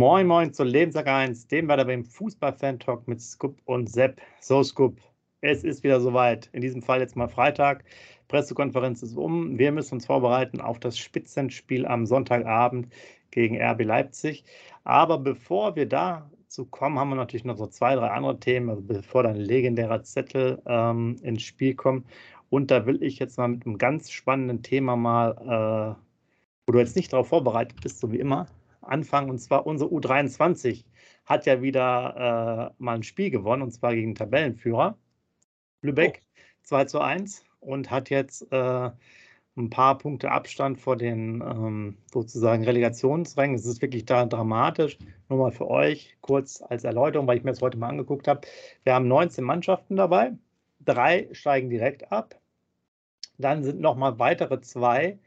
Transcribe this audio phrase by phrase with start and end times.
[0.00, 4.18] Moin Moin zu Lebenstag 1, dem war beim Fußball-Fan-Talk mit Scoop und Sepp.
[4.40, 4.98] So Scoop,
[5.42, 6.48] es ist wieder soweit.
[6.54, 7.84] In diesem Fall jetzt mal Freitag.
[8.28, 9.58] Pressekonferenz ist um.
[9.58, 12.88] Wir müssen uns vorbereiten auf das Spitzenspiel am Sonntagabend
[13.30, 14.42] gegen RB Leipzig.
[14.84, 18.80] Aber bevor wir dazu kommen, haben wir natürlich noch so zwei, drei andere Themen, also
[18.80, 22.06] bevor dann legendärer Zettel ähm, ins Spiel kommt.
[22.48, 26.02] Und da will ich jetzt mal mit einem ganz spannenden Thema mal, äh,
[26.66, 28.46] wo du jetzt nicht darauf vorbereitet bist, so wie immer,
[28.90, 29.30] anfangen.
[29.30, 30.84] Und zwar unsere U23
[31.24, 34.98] hat ja wieder äh, mal ein Spiel gewonnen, und zwar gegen Tabellenführer
[35.82, 36.40] Lübeck oh.
[36.62, 38.90] 2 zu 1 und hat jetzt äh,
[39.56, 43.56] ein paar Punkte Abstand vor den ähm, sozusagen Relegationsrängen.
[43.56, 44.98] Es ist wirklich da dramatisch.
[45.28, 48.46] Nur mal für euch kurz als Erläuterung, weil ich mir das heute mal angeguckt habe.
[48.84, 50.32] Wir haben 19 Mannschaften dabei.
[50.84, 52.40] Drei steigen direkt ab.
[53.38, 55.18] Dann sind nochmal weitere zwei,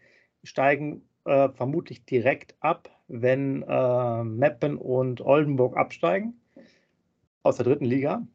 [0.44, 2.90] steigen äh, vermutlich direkt ab
[3.22, 6.42] wenn äh, Meppen und Oldenburg absteigen
[7.44, 8.26] aus der dritten Liga.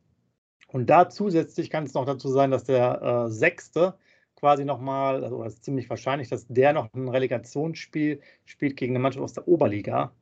[0.69, 3.95] Und da zusätzlich kann es noch dazu sein, dass der äh, Sechste
[4.37, 9.03] quasi nochmal, also es ist ziemlich wahrscheinlich, dass der noch ein Relegationsspiel spielt gegen eine
[9.03, 10.13] Mannschaft aus der Oberliga,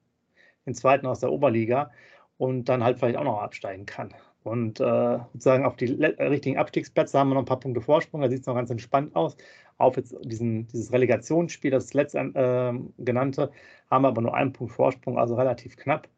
[0.65, 1.91] den zweiten aus der Oberliga
[2.39, 4.15] und dann halt vielleicht auch noch absteigen kann.
[4.47, 8.29] Und äh, sozusagen auf die richtigen Abstiegsplätze haben wir noch ein paar Punkte Vorsprung, da
[8.29, 9.37] sieht es noch ganz entspannt aus
[9.79, 13.51] auf jetzt diesen, dieses Relegationsspiel, das letzte äh, genannte,
[13.91, 16.09] haben wir aber nur einen Punkt Vorsprung, also relativ knapp.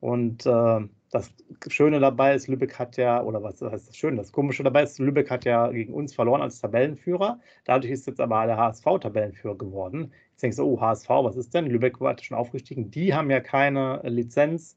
[0.00, 1.30] Und äh, das
[1.68, 4.98] Schöne dabei ist, Lübeck hat ja, oder was heißt das Schöne, das Komische dabei ist,
[4.98, 7.38] Lübeck hat ja gegen uns verloren als Tabellenführer.
[7.64, 10.12] Dadurch ist jetzt aber der HSV Tabellenführer geworden.
[10.32, 11.66] Jetzt denkst du, oh, HSV, was ist denn?
[11.66, 12.90] Lübeck war schon aufgestiegen.
[12.90, 14.76] Die haben ja keine Lizenz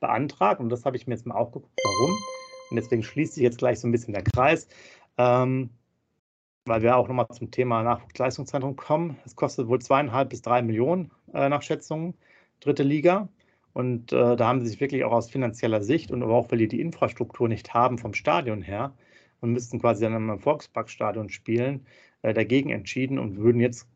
[0.00, 2.33] beantragt und das habe ich mir jetzt mal auch geguckt, warum.
[2.70, 4.68] Und deswegen schließt sich jetzt gleich so ein bisschen der Kreis.
[5.18, 5.70] Ähm,
[6.66, 9.16] weil wir auch nochmal zum Thema Nachwuchsleistungszentrum kommen.
[9.24, 12.14] Es kostet wohl zweieinhalb bis drei Millionen äh, nach Schätzungen,
[12.60, 13.28] dritte Liga.
[13.74, 16.58] Und äh, da haben sie sich wirklich auch aus finanzieller Sicht und aber auch, weil
[16.58, 18.94] die die Infrastruktur nicht haben vom Stadion her
[19.40, 21.84] und müssten quasi dann im Volksparkstadion spielen,
[22.22, 23.88] äh, dagegen entschieden und würden jetzt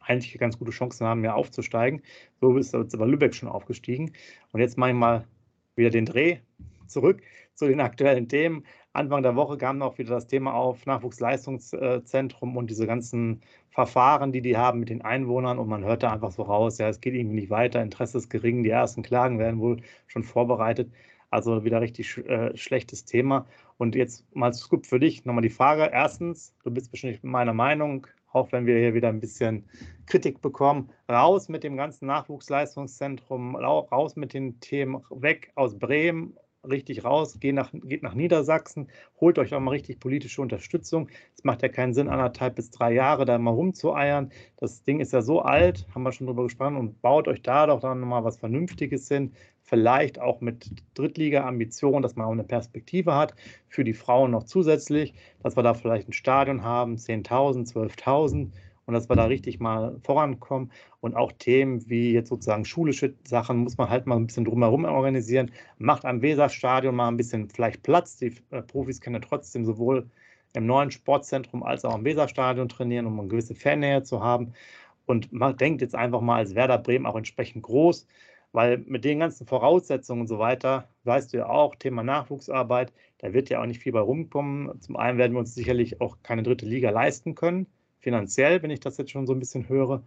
[0.00, 2.02] eigentlich ganz gute Chancen haben, mehr aufzusteigen.
[2.40, 4.12] So ist aber Lübeck schon aufgestiegen.
[4.52, 5.24] Und jetzt mache ich mal
[5.76, 6.38] wieder den Dreh
[6.88, 7.22] zurück
[7.54, 8.64] zu den aktuellen Themen.
[8.92, 14.42] Anfang der Woche kam auch wieder das Thema auf Nachwuchsleistungszentrum und diese ganzen Verfahren, die
[14.42, 15.58] die haben mit den Einwohnern.
[15.58, 18.64] Und man hörte einfach so raus, ja, es geht irgendwie nicht weiter, Interesse ist gering,
[18.64, 20.90] die ersten Klagen werden wohl schon vorbereitet.
[21.30, 23.46] Also wieder richtig äh, schlechtes Thema.
[23.76, 25.90] Und jetzt mal Scoop für dich nochmal die Frage.
[25.92, 29.68] Erstens, du bist bestimmt meiner Meinung, auch wenn wir hier wieder ein bisschen
[30.06, 36.34] Kritik bekommen, raus mit dem ganzen Nachwuchsleistungszentrum, raus mit den Themen, weg aus Bremen
[36.70, 38.88] richtig raus, geht nach, geht nach Niedersachsen,
[39.20, 41.08] holt euch auch mal richtig politische Unterstützung.
[41.34, 44.30] Es macht ja keinen Sinn, anderthalb bis drei Jahre da mal rumzueiern.
[44.56, 47.66] Das Ding ist ja so alt, haben wir schon drüber gesprochen, und baut euch da
[47.66, 49.32] doch dann nochmal was Vernünftiges hin.
[49.62, 53.34] Vielleicht auch mit Drittliga-Ambitionen, dass man auch eine Perspektive hat
[53.68, 58.50] für die Frauen noch zusätzlich, dass wir da vielleicht ein Stadion haben, 10.000, 12.000
[58.88, 60.72] und dass wir da richtig mal vorankommen.
[61.00, 64.86] Und auch Themen wie jetzt sozusagen schulische Sachen muss man halt mal ein bisschen drumherum
[64.86, 65.50] organisieren.
[65.76, 68.16] Macht am Weserstadion mal ein bisschen vielleicht Platz.
[68.16, 70.08] Die äh, Profis können ja trotzdem sowohl
[70.54, 74.54] im neuen Sportzentrum als auch am Weserstadion trainieren, um eine gewisse Fannähe zu haben.
[75.04, 78.06] Und man denkt jetzt einfach mal als Werder Bremen auch entsprechend groß,
[78.52, 83.34] weil mit den ganzen Voraussetzungen und so weiter, weißt du ja auch, Thema Nachwuchsarbeit, da
[83.34, 84.80] wird ja auch nicht viel bei rumkommen.
[84.80, 87.66] Zum einen werden wir uns sicherlich auch keine dritte Liga leisten können
[88.00, 90.02] finanziell, wenn ich das jetzt schon so ein bisschen höre.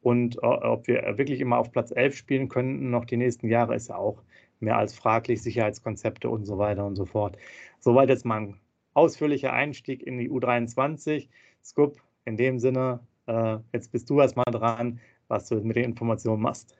[0.00, 3.74] Und äh, ob wir wirklich immer auf Platz 11 spielen könnten, noch die nächsten Jahre,
[3.74, 4.22] ist ja auch
[4.60, 7.36] mehr als fraglich, Sicherheitskonzepte und so weiter und so fort.
[7.80, 8.60] Soweit jetzt mal ein
[8.94, 11.28] ausführlicher Einstieg in die U23.
[11.64, 16.42] Scoop, in dem Sinne, äh, jetzt bist du erstmal dran, was du mit den Informationen
[16.42, 16.76] machst.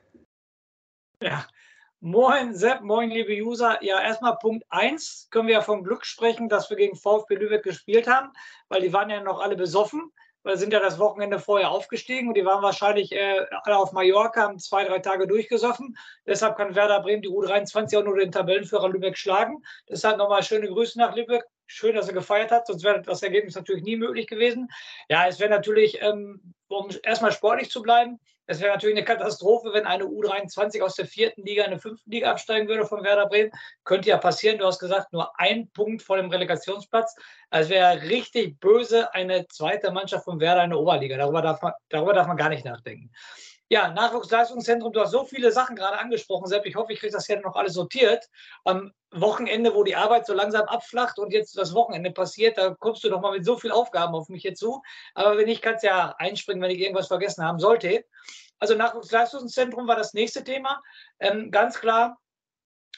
[1.22, 1.46] Ja,
[2.00, 3.82] moin Sepp, moin liebe User.
[3.82, 7.64] Ja, erstmal Punkt 1 können wir ja vom Glück sprechen, dass wir gegen VfB Lübeck
[7.64, 8.31] gespielt haben,
[8.69, 10.12] weil die waren ja noch alle besoffen
[10.44, 14.58] sind ja das Wochenende vorher aufgestiegen und die waren wahrscheinlich äh, alle auf Mallorca, haben
[14.58, 15.96] zwei, drei Tage durchgesoffen.
[16.26, 19.62] Deshalb kann Werder Bremen die U23 auch nur den Tabellenführer Lübeck schlagen.
[19.88, 21.44] Deshalb nochmal schöne Grüße nach Lübeck.
[21.67, 24.69] Schön, dass er gefeiert hat, sonst wäre das Ergebnis natürlich nie möglich gewesen.
[25.11, 28.19] Ja, es wäre natürlich, ähm, um erstmal sportlich zu bleiben,
[28.50, 32.08] es wäre natürlich eine Katastrophe, wenn eine U23 aus der vierten Liga in die fünfte
[32.08, 33.52] Liga absteigen würde von Werder Bremen.
[33.84, 34.58] Könnte ja passieren.
[34.58, 37.14] Du hast gesagt, nur ein Punkt vor dem Relegationsplatz.
[37.50, 41.18] Also wäre richtig böse eine zweite Mannschaft von Werder in der Oberliga.
[41.18, 43.12] Darüber darf man, darüber darf man gar nicht nachdenken.
[43.70, 46.65] Ja, Nachwuchsleistungszentrum, du hast so viele Sachen gerade angesprochen, Sepp.
[46.65, 48.25] Ich hoffe, ich kriege das hier noch alles sortiert.
[48.65, 53.05] Am Wochenende, wo die Arbeit so langsam abflacht und jetzt das Wochenende passiert, da kommst
[53.05, 54.81] du doch mal mit so vielen Aufgaben auf mich hier zu.
[55.15, 58.06] Aber wenn nicht, kannst ja einspringen, wenn ich irgendwas vergessen haben sollte.
[58.59, 60.82] Also Nachwuchsleistungszentrum war das nächste Thema.
[61.19, 62.19] Ähm, ganz klar,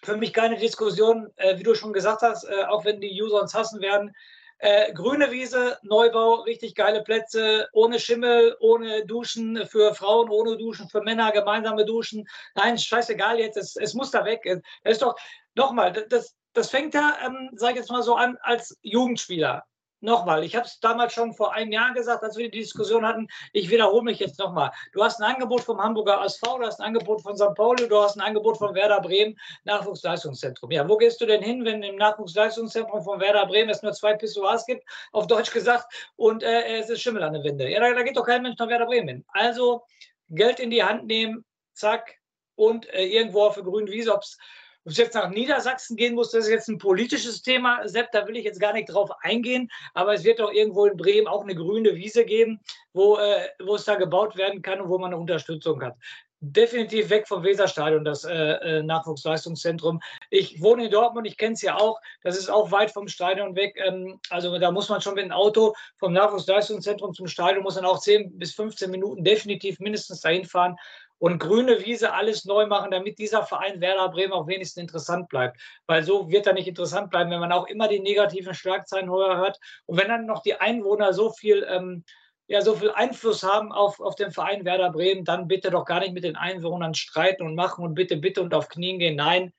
[0.04, 3.42] für mich keine Diskussion, äh, wie du schon gesagt hast, äh, auch wenn die User
[3.42, 4.14] uns hassen werden.
[4.62, 10.88] Äh, grüne Wiese, Neubau, richtig geile Plätze, ohne Schimmel, ohne Duschen für Frauen, ohne Duschen
[10.88, 12.28] für Männer, gemeinsame Duschen.
[12.54, 14.42] Nein, scheißegal jetzt, es, es muss da weg.
[14.84, 15.16] Das ist doch,
[15.54, 19.64] nochmal, das, das fängt ja, ähm, sag ich jetzt mal so an, als Jugendspieler
[20.02, 23.28] nochmal, ich habe es damals schon vor einem Jahr gesagt, als wir die Diskussion hatten,
[23.52, 24.70] ich wiederhole mich jetzt nochmal.
[24.92, 27.54] Du hast ein Angebot vom Hamburger SV, du hast ein Angebot von St.
[27.54, 30.70] Pauli, du hast ein Angebot von Werder Bremen, Nachwuchsleistungszentrum.
[30.70, 34.14] Ja, wo gehst du denn hin, wenn im Nachwuchsleistungszentrum von Werder Bremen es nur zwei
[34.14, 37.68] Pissoirs gibt, auf Deutsch gesagt, und äh, es ist Schimmel an der Winde?
[37.68, 39.24] Ja, da, da geht doch kein Mensch nach Werder Bremen hin.
[39.28, 39.82] Also
[40.28, 42.20] Geld in die Hand nehmen, zack,
[42.60, 44.36] und äh, irgendwo auf der grünen Wiese, ob es
[44.84, 47.86] ob es jetzt nach Niedersachsen gehen muss, das ist jetzt ein politisches Thema.
[47.86, 49.70] Sepp, da will ich jetzt gar nicht drauf eingehen.
[49.94, 52.60] Aber es wird doch irgendwo in Bremen auch eine grüne Wiese geben,
[52.92, 55.96] wo, äh, wo es da gebaut werden kann und wo man eine Unterstützung hat
[56.40, 60.00] definitiv weg vom Weserstadion, das äh, äh, Nachwuchsleistungszentrum.
[60.30, 62.00] Ich wohne in Dortmund, ich kenne es ja auch.
[62.22, 63.78] Das ist auch weit vom Stadion weg.
[63.84, 67.84] Ähm, also da muss man schon mit dem Auto vom Nachwuchsleistungszentrum zum Stadion, muss dann
[67.84, 70.76] auch 10 bis 15 Minuten definitiv mindestens dahin fahren
[71.20, 75.60] und grüne Wiese alles neu machen, damit dieser Verein Werder Bremen auch wenigstens interessant bleibt.
[75.86, 79.60] Weil so wird er nicht interessant bleiben, wenn man auch immer die negativen Schlagzeilen hört.
[79.84, 82.04] Und wenn dann noch die Einwohner so viel, ähm,
[82.46, 86.00] ja, so viel Einfluss haben auf, auf den Verein Werder Bremen, dann bitte doch gar
[86.00, 89.16] nicht mit den Einwohnern streiten und machen und bitte, bitte und auf Knien gehen.
[89.16, 89.52] Nein,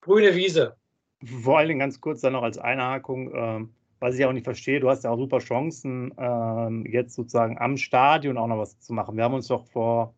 [0.00, 0.76] grüne Wiese.
[1.24, 3.32] Vor allen Dingen ganz kurz dann noch als Einhakung.
[3.32, 7.56] Ähm was ich auch nicht verstehe, du hast ja auch super Chancen, ähm, jetzt sozusagen
[7.56, 9.16] am Stadion auch noch was zu machen.
[9.16, 10.14] Wir haben uns doch vor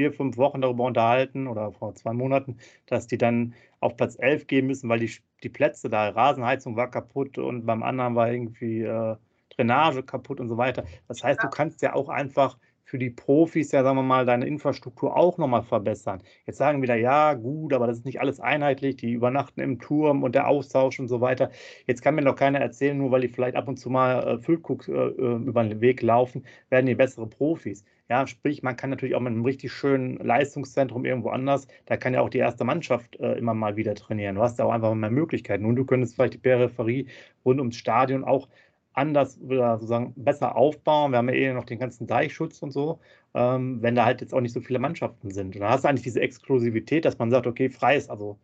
[0.00, 2.56] vier, fünf Wochen darüber unterhalten oder vor zwei Monaten,
[2.86, 5.12] dass die dann auf Platz 11 gehen müssen, weil die,
[5.42, 9.16] die Plätze da, Rasenheizung war kaputt und beim anderen war irgendwie äh,
[9.54, 10.84] Drainage kaputt und so weiter.
[11.06, 14.46] Das heißt, du kannst ja auch einfach für die Profis ja, sagen wir mal, deine
[14.46, 16.22] Infrastruktur auch nochmal verbessern.
[16.46, 20.22] Jetzt sagen wieder, ja, gut, aber das ist nicht alles einheitlich, die übernachten im Turm
[20.22, 21.50] und der Austausch und so weiter.
[21.86, 24.38] Jetzt kann mir noch keiner erzählen, nur weil die vielleicht ab und zu mal äh,
[24.38, 27.84] Füllkuck äh, äh über den Weg laufen, werden die bessere Profis.
[28.10, 32.12] Ja, sprich, man kann natürlich auch mit einem richtig schönen Leistungszentrum irgendwo anders, da kann
[32.12, 34.34] ja auch die erste Mannschaft äh, immer mal wieder trainieren.
[34.34, 35.64] Du hast ja auch einfach mehr Möglichkeiten.
[35.64, 37.06] Und du könntest vielleicht die Peripherie
[37.44, 38.48] rund ums Stadion auch
[38.94, 41.12] anders oder sozusagen besser aufbauen.
[41.12, 42.98] Wir haben ja eh noch den ganzen Deichschutz und so,
[43.34, 45.54] ähm, wenn da halt jetzt auch nicht so viele Mannschaften sind.
[45.54, 48.38] Und da hast du eigentlich diese Exklusivität, dass man sagt, okay, freies, also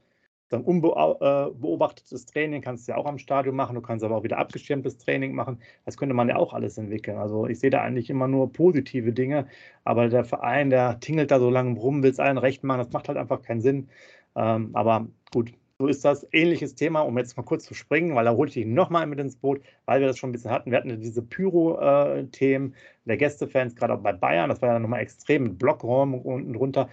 [0.49, 4.39] dann unbeobachtetes Training kannst du ja auch am Stadion machen, du kannst aber auch wieder
[4.39, 5.61] abgeschirmtes Training machen.
[5.85, 7.19] Das könnte man ja auch alles entwickeln.
[7.19, 9.47] Also ich sehe da eigentlich immer nur positive Dinge,
[9.85, 12.93] aber der Verein, der tingelt da so lange rum, will es allen recht machen, das
[12.93, 13.89] macht halt einfach keinen Sinn.
[14.37, 16.27] Ähm, aber gut, so ist das.
[16.33, 19.19] Ähnliches Thema, um jetzt mal kurz zu springen, weil da hole ich dich nochmal mit
[19.19, 20.71] ins Boot, weil wir das schon ein bisschen hatten.
[20.71, 24.49] Wir hatten diese Pyro-Themen der Gästefans, gerade auch bei Bayern.
[24.49, 26.89] Das war ja nochmal extrem mit Blockräumen unten drunter.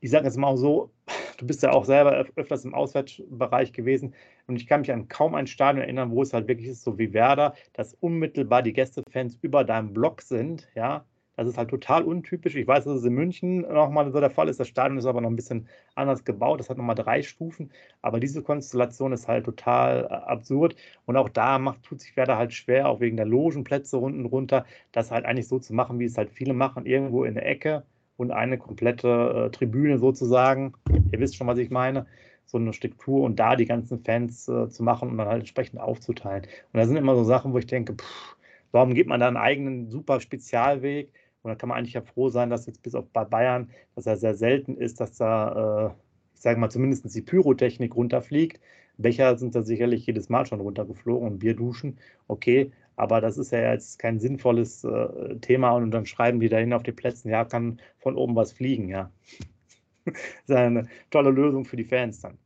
[0.00, 0.90] Ich sage jetzt mal auch so,
[1.36, 4.14] du bist ja auch selber öfters im Auswärtsbereich gewesen
[4.46, 6.98] und ich kann mich an kaum ein Stadion erinnern, wo es halt wirklich ist, so
[6.98, 11.04] wie Werder, dass unmittelbar die Gästefans über deinem Block sind, ja,
[11.36, 12.54] das ist halt total untypisch.
[12.56, 14.58] Ich weiß, dass es in München nochmal so der Fall ist.
[14.58, 16.60] Das Stadion ist aber noch ein bisschen anders gebaut.
[16.60, 17.70] Das hat nochmal drei Stufen.
[18.00, 20.76] Aber diese Konstellation ist halt total äh, absurd.
[21.04, 24.64] Und auch da macht, tut sich Werder halt schwer, auch wegen der Logenplätze unten runter,
[24.92, 27.84] das halt eigentlich so zu machen, wie es halt viele machen, irgendwo in der Ecke
[28.16, 30.74] und eine komplette äh, Tribüne sozusagen.
[31.12, 32.06] Ihr wisst schon, was ich meine
[32.46, 35.80] so eine Struktur und da die ganzen Fans äh, zu machen und dann halt entsprechend
[35.80, 36.44] aufzuteilen.
[36.72, 38.36] Und da sind immer so Sachen, wo ich denke, pff,
[38.72, 41.12] warum geht man da einen eigenen super Spezialweg?
[41.42, 44.06] Und da kann man eigentlich ja froh sein, dass jetzt bis auf bei Bayern, dass
[44.06, 45.90] er sehr selten ist, dass da, äh,
[46.34, 48.60] ich sage mal, zumindest die Pyrotechnik runterfliegt.
[48.98, 53.72] Becher sind da sicherlich jedes Mal schon runtergeflogen und Bierduschen, okay, aber das ist ja
[53.72, 57.80] jetzt kein sinnvolles äh, Thema und dann schreiben die dahin auf die Plätze, ja, kann
[57.98, 59.10] von oben was fliegen, ja.
[60.04, 60.14] das
[60.46, 62.38] ist eine tolle Lösung für die Fans dann.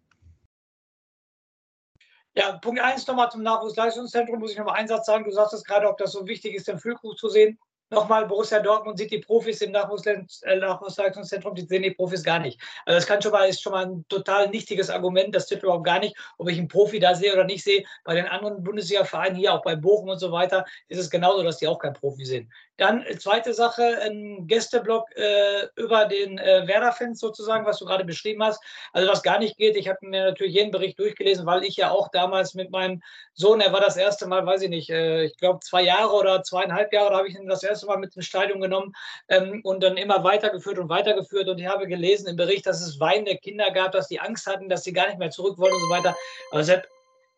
[2.35, 5.25] Ja, Punkt 1 nochmal zum Nachwuchsleistungszentrum, muss ich nochmal einen Satz sagen.
[5.25, 7.59] Du sagst es gerade, ob das so wichtig ist, den Füllkrug zu sehen
[7.91, 12.61] nochmal, Borussia Dortmund sieht die Profis im äh, Nachwuchsleistungszentrum, die sehen die Profis gar nicht.
[12.87, 15.35] Also das kann schon mal, ist schon mal ein total nichtiges Argument.
[15.35, 17.85] Das tippt überhaupt gar nicht, ob ich einen Profi da sehe oder nicht sehe.
[18.05, 21.59] Bei den anderen Bundesliga-Vereinen hier, auch bei Bochum und so weiter, ist es genauso, dass
[21.59, 22.53] die auch kein Profi sehen.
[22.81, 28.07] Dann äh, zweite Sache, ein Gästeblock äh, über den äh, Werder-Fans sozusagen, was du gerade
[28.07, 28.63] beschrieben hast.
[28.95, 31.91] Also was gar nicht geht, ich habe mir natürlich jeden Bericht durchgelesen, weil ich ja
[31.91, 33.03] auch damals mit meinem
[33.35, 36.43] Sohn, er war das erste Mal, weiß ich nicht, äh, ich glaube zwei Jahre oder
[36.43, 38.95] zweieinhalb Jahre, da habe ich ihn das erste Mal mit ins Stadion genommen
[39.29, 41.49] ähm, und dann immer weitergeführt und weitergeführt.
[41.49, 44.71] Und ich habe gelesen im Bericht, dass es weinende Kinder gab, dass die Angst hatten,
[44.71, 46.17] dass sie gar nicht mehr zurück wollen und so weiter.
[46.51, 46.73] Also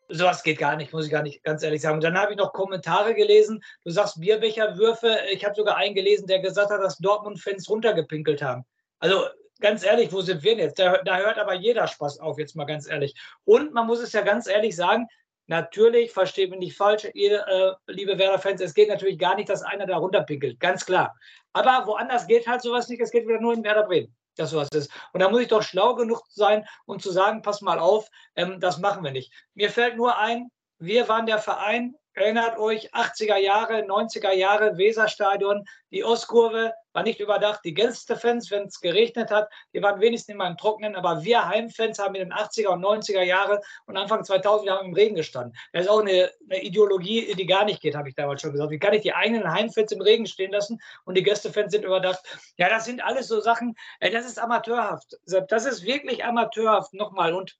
[0.09, 1.97] sowas geht gar nicht, muss ich gar nicht ganz ehrlich sagen.
[1.97, 3.62] Und dann habe ich noch Kommentare gelesen.
[3.85, 5.18] Du sagst Bierbecherwürfe.
[5.30, 8.64] Ich habe sogar einen gelesen, der gesagt hat, dass Dortmund-Fans runtergepinkelt haben.
[8.99, 9.25] Also
[9.61, 10.78] ganz ehrlich, wo sind wir denn jetzt?
[10.78, 13.14] Da, da, hört aber jeder Spaß auf, jetzt mal ganz ehrlich.
[13.44, 15.06] Und man muss es ja ganz ehrlich sagen,
[15.47, 19.62] natürlich, versteht mich nicht falsch, ihr, äh, liebe Werder-Fans, es geht natürlich gar nicht, dass
[19.62, 21.14] einer da runterpinkelt, ganz klar.
[21.52, 24.69] Aber woanders geht halt sowas nicht, es geht wieder nur in Werder Bremen dass sowas
[24.73, 24.91] ist.
[25.12, 28.61] Und da muss ich doch schlau genug sein, um zu sagen, pass mal auf, ähm,
[28.61, 29.33] das machen wir nicht.
[29.55, 35.64] Mir fällt nur ein, wir waren der Verein, Erinnert euch, 80er Jahre, 90er Jahre, Weserstadion,
[35.90, 37.61] die Ostkurve war nicht überdacht.
[37.64, 41.99] Die Gästefans, wenn es geregnet hat, die waren wenigstens immer im Trocknen, aber wir Heimfans
[41.99, 45.57] haben in den 80er und 90er Jahre und Anfang 2000 Jahre im Regen gestanden.
[45.73, 48.71] Das ist auch eine, eine Ideologie, die gar nicht geht, habe ich damals schon gesagt.
[48.71, 52.21] Wie kann ich die eigenen Heimfans im Regen stehen lassen und die Gästefans sind überdacht?
[52.59, 55.19] Ja, das sind alles so Sachen, äh, das ist amateurhaft.
[55.49, 57.33] Das ist wirklich amateurhaft, nochmal.
[57.33, 57.57] Und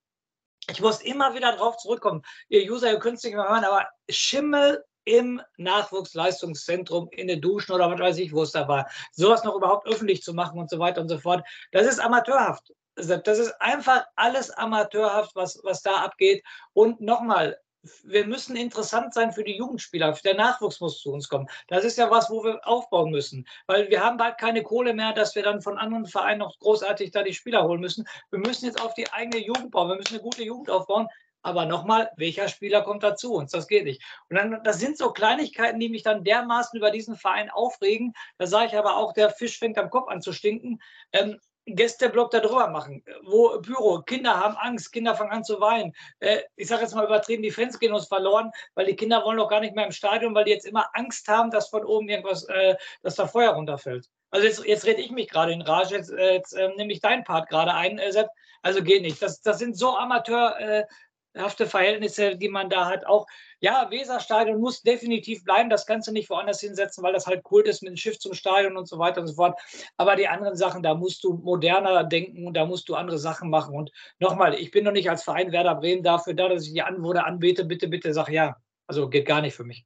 [0.69, 2.21] ich muss immer wieder drauf zurückkommen.
[2.49, 7.73] Ihr User, ihr könnt es nicht mehr hören, aber Schimmel im Nachwuchsleistungszentrum in den Duschen
[7.73, 8.89] oder was weiß ich, wo es da war.
[9.11, 11.45] Sowas noch überhaupt öffentlich zu machen und so weiter und so fort.
[11.71, 12.71] Das ist amateurhaft.
[12.95, 16.43] Das ist einfach alles amateurhaft, was, was da abgeht.
[16.73, 17.57] Und nochmal,
[18.03, 20.13] wir müssen interessant sein für die Jugendspieler.
[20.23, 21.47] Der Nachwuchs muss zu uns kommen.
[21.67, 23.45] Das ist ja was, wo wir aufbauen müssen.
[23.67, 27.11] Weil wir haben bald keine Kohle mehr, dass wir dann von anderen Vereinen noch großartig
[27.11, 28.07] da die Spieler holen müssen.
[28.31, 29.89] Wir müssen jetzt auf die eigene Jugend bauen.
[29.89, 31.07] Wir müssen eine gute Jugend aufbauen.
[31.45, 33.51] Aber nochmal, welcher Spieler kommt dazu uns?
[33.51, 34.01] Das geht nicht.
[34.29, 38.13] Und dann, das sind so Kleinigkeiten, die mich dann dermaßen über diesen Verein aufregen.
[38.37, 40.79] Da sage ich aber auch, der Fisch fängt am Kopf an zu stinken.
[41.11, 45.93] Ähm, Gästeblock da drüber machen, wo Büro, Kinder haben Angst, Kinder fangen an zu weinen.
[46.19, 49.37] Äh, ich sage jetzt mal übertrieben, die Fans gehen uns verloren, weil die Kinder wollen
[49.37, 52.09] doch gar nicht mehr im Stadion, weil die jetzt immer Angst haben, dass von oben
[52.09, 54.09] irgendwas, äh, dass da Feuer runterfällt.
[54.31, 57.23] Also jetzt, jetzt rede ich mich gerade in Rage, jetzt, äh, jetzt nehme ich deinen
[57.23, 58.29] Part gerade ein, äh, Sepp.
[58.61, 59.21] Also geht nicht.
[59.21, 60.85] Das, das sind so Amateur, äh,
[61.33, 63.05] Verhältnisse, die man da hat.
[63.05, 63.25] Auch,
[63.59, 65.69] ja, Weserstadion muss definitiv bleiben.
[65.69, 68.33] Das kannst du nicht woanders hinsetzen, weil das halt Kult ist mit dem Schiff zum
[68.33, 69.59] Stadion und so weiter und so fort.
[69.97, 73.49] Aber die anderen Sachen, da musst du moderner denken und da musst du andere Sachen
[73.49, 73.75] machen.
[73.75, 76.81] Und nochmal, ich bin noch nicht als Verein Werder Bremen dafür da, dass ich die
[76.81, 77.65] Anwohner anbete.
[77.65, 78.55] Bitte, bitte sag ja.
[78.87, 79.85] Also geht gar nicht für mich.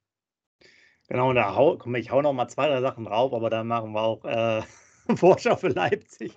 [1.08, 3.66] Genau, und da hau, komm, ich hau noch mal zwei, drei Sachen drauf, aber dann
[3.66, 4.62] machen wir auch äh,
[5.16, 6.36] Vorschau für Leipzig.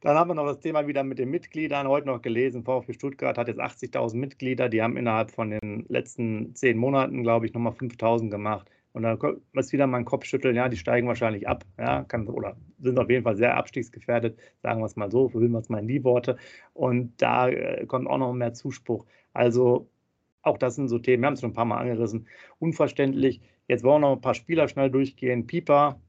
[0.00, 1.88] Dann haben wir noch das Thema wieder mit den Mitgliedern.
[1.88, 4.68] Heute noch gelesen, VfB Stuttgart hat jetzt 80.000 Mitglieder.
[4.68, 8.70] Die haben innerhalb von den letzten zehn Monaten, glaube ich, nochmal 5.000 gemacht.
[8.92, 9.16] Und da
[9.52, 13.08] muss wieder mein Kopf schütteln, ja, die steigen wahrscheinlich ab, ja, kann, oder sind auf
[13.08, 16.02] jeden Fall sehr abstiegsgefährdet, sagen wir es mal so, verwillen wir es mal in die
[16.02, 16.36] Worte.
[16.72, 19.06] Und da äh, kommt auch noch mehr Zuspruch.
[19.32, 19.88] Also
[20.42, 22.26] auch das sind so Themen, wir haben es schon ein paar Mal angerissen,
[22.58, 23.40] unverständlich.
[23.68, 25.46] Jetzt wollen wir noch ein paar Spieler schnell durchgehen.
[25.46, 26.00] Pieper,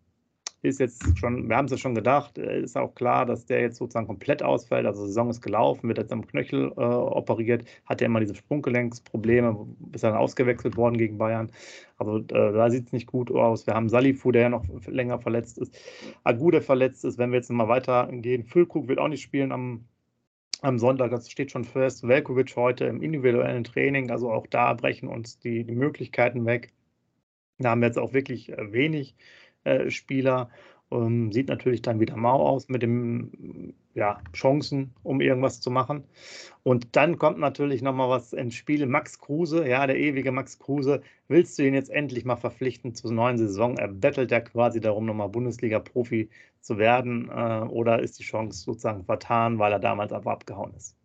[0.62, 3.62] ist jetzt schon, wir haben es ja schon gedacht, äh, ist auch klar, dass der
[3.62, 4.86] jetzt sozusagen komplett ausfällt.
[4.86, 8.36] Also die Saison ist gelaufen, wird jetzt am Knöchel äh, operiert, hat ja immer diese
[8.36, 11.50] Sprunggelenksprobleme, ist dann ausgewechselt worden gegen Bayern.
[11.98, 13.66] Also äh, da sieht es nicht gut aus.
[13.66, 15.76] Wir haben Salifu, der ja noch länger verletzt ist,
[16.24, 17.18] Agude verletzt ist.
[17.18, 19.86] Wenn wir jetzt mal weitergehen, Füllkrug wird auch nicht spielen am
[20.64, 22.08] am Sonntag, das steht schon fest.
[22.08, 26.72] Velkovic heute im individuellen Training, also auch da brechen uns die, die Möglichkeiten weg.
[27.58, 29.16] Da haben wir jetzt auch wirklich äh, wenig
[29.90, 30.50] Spieler.
[30.92, 36.04] Ähm, sieht natürlich dann wieder mau aus mit den ja, Chancen, um irgendwas zu machen.
[36.64, 38.86] Und dann kommt natürlich nochmal was ins Spiel.
[38.86, 41.02] Max Kruse, ja, der ewige Max Kruse.
[41.28, 43.78] Willst du ihn jetzt endlich mal verpflichten zur neuen Saison?
[43.78, 46.30] Er bettelt ja quasi darum, nochmal Bundesliga-Profi
[46.62, 47.30] zu werden.
[47.30, 50.96] Äh, oder ist die Chance sozusagen vertan, weil er damals aber abgehauen ist?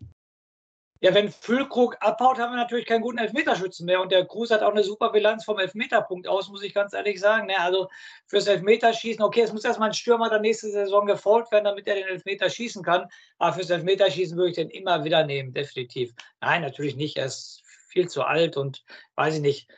[1.01, 4.01] Ja, wenn Füllkrug abhaut, haben wir natürlich keinen guten Elfmeterschützen mehr.
[4.01, 7.21] Und der Kruse hat auch eine super Bilanz vom Elfmeterpunkt aus, muss ich ganz ehrlich
[7.21, 7.47] sagen.
[7.47, 7.89] Ne, also
[8.27, 11.97] fürs Elfmeterschießen, okay, es muss erstmal ein Stürmer der nächste Saison gefolgt werden, damit er
[11.97, 13.09] den Elfmeter schießen kann.
[13.39, 16.15] Aber fürs Elfmeterschießen würde ich den immer wieder nehmen, definitiv.
[16.41, 17.19] Nein, natürlich nicht.
[17.19, 18.85] Er ist viel zu alt und
[19.17, 19.69] weiß ich nicht.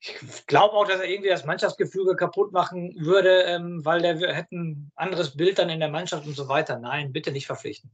[0.00, 4.56] Ich glaube auch, dass er irgendwie das Mannschaftsgefüge kaputt machen würde, ähm, weil der hätte
[4.56, 6.78] ein anderes Bild dann in der Mannschaft und so weiter.
[6.78, 7.90] Nein, bitte nicht verpflichten.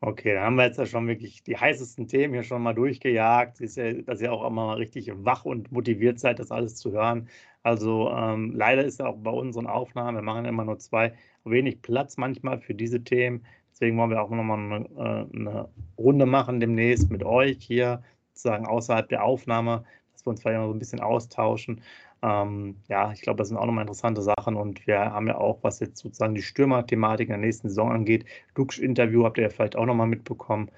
[0.00, 3.60] Okay, da haben wir jetzt ja schon wirklich die heißesten Themen hier schon mal durchgejagt.
[3.60, 6.92] Ist ja, dass ihr auch immer mal richtig wach und motiviert seid, das alles zu
[6.92, 7.28] hören.
[7.62, 11.82] Also ähm, leider ist ja auch bei unseren Aufnahmen, wir machen immer nur zwei, wenig
[11.82, 13.44] Platz manchmal für diese Themen.
[13.72, 18.66] Deswegen wollen wir auch nochmal eine, äh, eine Runde machen demnächst mit euch hier, sozusagen
[18.66, 21.80] außerhalb der Aufnahme, dass wir uns vielleicht mal so ein bisschen austauschen.
[22.26, 25.62] Ähm, ja, ich glaube, das sind auch nochmal interessante Sachen und wir haben ja auch,
[25.62, 28.24] was jetzt sozusagen die Stürmer-Thematik in der nächsten Saison angeht,
[28.56, 30.70] Luksch Interview habt ihr ja vielleicht auch nochmal mitbekommen.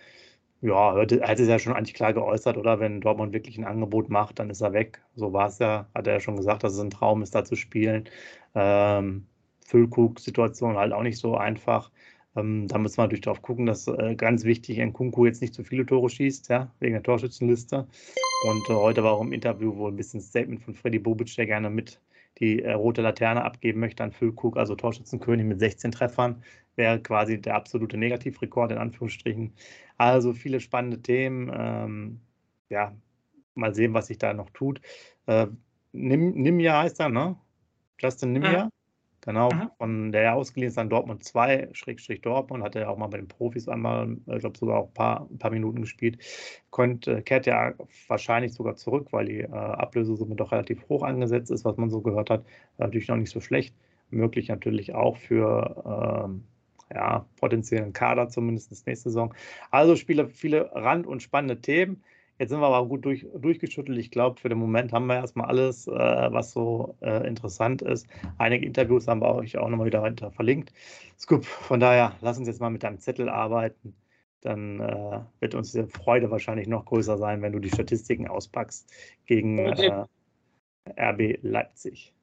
[0.60, 2.80] Ja, er hat es ja schon eigentlich klar geäußert, oder?
[2.80, 5.00] Wenn Dortmund wirklich ein Angebot macht, dann ist er weg.
[5.16, 7.44] So war es ja, hat er ja schon gesagt, dass es ein Traum ist, da
[7.44, 8.08] zu spielen.
[8.54, 9.26] Ähm,
[9.66, 11.90] Füllkrug-Situation halt auch nicht so einfach.
[12.36, 15.64] Ähm, da müssen wir natürlich darauf gucken, dass äh, ganz wichtig Nkunku jetzt nicht zu
[15.64, 17.86] viele Tore schießt, ja, wegen der Torschützenliste.
[18.44, 21.46] Und äh, heute war auch im Interview wohl ein bisschen Statement von Freddy Bobic, der
[21.46, 22.00] gerne mit
[22.38, 26.42] die äh, rote Laterne abgeben möchte an Füllkrug, also Torschützenkönig mit 16 Treffern,
[26.76, 29.52] wäre quasi der absolute Negativrekord in Anführungsstrichen.
[29.96, 31.50] Also viele spannende Themen.
[31.52, 32.20] Ähm,
[32.68, 32.94] ja,
[33.54, 34.80] mal sehen, was sich da noch tut.
[35.26, 35.48] Äh,
[35.92, 37.36] Nim, Nimja heißt er, ne?
[37.98, 38.66] Justin Nimja.
[38.66, 38.70] Mhm.
[39.28, 39.70] Genau, mhm.
[39.76, 43.18] von der er ausgeliehen ist an Dortmund 2, Schrägstrich Dortmund, hat er auch mal bei
[43.18, 46.16] den Profis einmal, ich glaube sogar auch ein paar, ein paar Minuten gespielt.
[46.70, 47.74] Konnte, kehrt ja
[48.06, 52.00] wahrscheinlich sogar zurück, weil die äh, Ablösesumme doch relativ hoch angesetzt ist, was man so
[52.00, 52.46] gehört hat.
[52.78, 53.74] Natürlich noch nicht so schlecht.
[54.08, 56.44] Möglich natürlich auch für ähm,
[56.90, 59.34] ja, potenziellen Kader zumindest nächste Saison.
[59.70, 62.02] Also Spiele, viele Rand- und spannende Themen.
[62.38, 63.98] Jetzt sind wir aber gut durch, durchgeschüttelt.
[63.98, 68.06] Ich glaube, für den Moment haben wir erstmal alles, äh, was so äh, interessant ist.
[68.38, 70.72] Einige Interviews haben wir euch auch nochmal wieder weiter verlinkt.
[71.18, 73.96] Scoop, von daher, lass uns jetzt mal mit deinem Zettel arbeiten.
[74.42, 78.88] Dann äh, wird uns die Freude wahrscheinlich noch größer sein, wenn du die Statistiken auspackst
[79.26, 80.04] gegen äh,
[80.96, 82.14] RB Leipzig.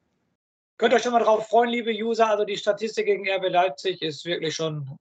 [0.78, 2.28] Könnt ihr euch schon mal drauf freuen, liebe User.
[2.28, 4.96] Also die Statistik gegen RB Leipzig ist wirklich schon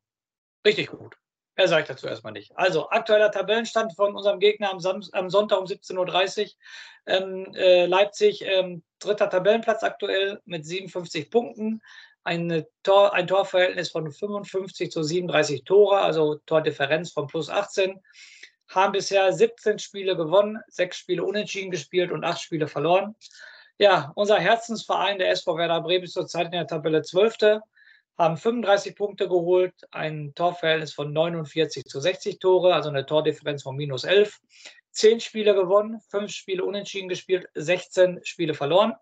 [0.66, 1.18] richtig gut.
[1.58, 2.52] Mehr sage ich dazu erstmal nicht.
[2.58, 6.52] Also, aktueller Tabellenstand von unserem Gegner am, Sam am Sonntag um 17.30 Uhr.
[7.08, 11.82] Ähm, äh, Leipzig, ähm, dritter Tabellenplatz aktuell mit 57 Punkten.
[12.82, 18.02] Tor, ein Torverhältnis von 55 zu 37 Tore, also Tordifferenz von plus 18.
[18.68, 23.16] Haben bisher 17 Spiele gewonnen, sechs Spiele unentschieden gespielt und acht Spiele verloren.
[23.78, 27.38] Ja, unser Herzensverein, der SV Werder Bremen, ist zurzeit in der Tabelle 12
[28.18, 33.76] haben 35 Punkte geholt, ein Torverhältnis von 49 zu 60 Tore, also eine Tordifferenz von
[33.76, 34.40] minus 11.
[34.92, 38.94] Zehn Spiele gewonnen, fünf Spiele unentschieden gespielt, 16 Spiele verloren.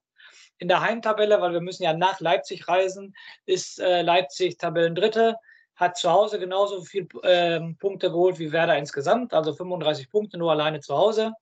[0.58, 3.14] In der Heimtabelle, weil wir müssen ja nach Leipzig reisen,
[3.46, 5.36] ist äh, Leipzig Tabellendritte,
[5.76, 10.52] hat zu Hause genauso viele äh, Punkte geholt wie Werder insgesamt, also 35 Punkte nur
[10.52, 11.34] alleine zu Hause.